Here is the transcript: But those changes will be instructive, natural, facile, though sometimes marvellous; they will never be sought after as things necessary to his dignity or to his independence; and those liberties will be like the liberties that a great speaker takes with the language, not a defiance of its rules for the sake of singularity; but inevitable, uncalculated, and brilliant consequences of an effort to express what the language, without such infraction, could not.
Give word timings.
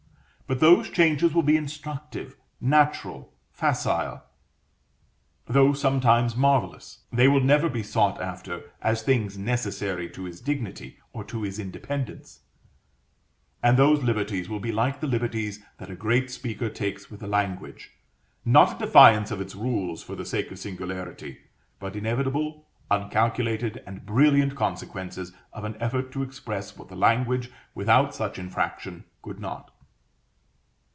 But 0.47 0.59
those 0.59 0.89
changes 0.89 1.33
will 1.33 1.43
be 1.43 1.55
instructive, 1.55 2.35
natural, 2.59 3.31
facile, 3.53 4.21
though 5.45 5.71
sometimes 5.71 6.35
marvellous; 6.35 7.03
they 7.09 7.29
will 7.29 7.39
never 7.39 7.69
be 7.69 7.81
sought 7.83 8.19
after 8.19 8.69
as 8.81 9.01
things 9.01 9.37
necessary 9.37 10.09
to 10.09 10.25
his 10.25 10.41
dignity 10.41 10.97
or 11.13 11.23
to 11.23 11.43
his 11.43 11.57
independence; 11.57 12.41
and 13.63 13.77
those 13.77 14.03
liberties 14.03 14.49
will 14.49 14.59
be 14.59 14.73
like 14.73 14.99
the 14.99 15.07
liberties 15.07 15.63
that 15.77 15.89
a 15.89 15.95
great 15.95 16.29
speaker 16.29 16.67
takes 16.67 17.09
with 17.09 17.21
the 17.21 17.27
language, 17.27 17.91
not 18.43 18.75
a 18.81 18.85
defiance 18.87 19.31
of 19.31 19.39
its 19.39 19.55
rules 19.55 20.03
for 20.03 20.17
the 20.17 20.25
sake 20.25 20.51
of 20.51 20.59
singularity; 20.59 21.37
but 21.79 21.95
inevitable, 21.95 22.67
uncalculated, 22.89 23.81
and 23.87 24.05
brilliant 24.05 24.57
consequences 24.57 25.31
of 25.53 25.63
an 25.63 25.77
effort 25.79 26.11
to 26.11 26.21
express 26.21 26.75
what 26.75 26.89
the 26.89 26.95
language, 26.97 27.49
without 27.73 28.13
such 28.13 28.37
infraction, 28.37 29.05
could 29.21 29.39
not. 29.39 29.71